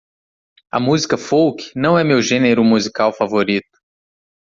A 0.71 0.79
música 0.79 1.15
folk 1.15 1.71
não 1.75 1.95
é 1.95 2.03
meu 2.03 2.23
gênero 2.23 2.63
musical 2.63 3.13
favorito. 3.13 3.77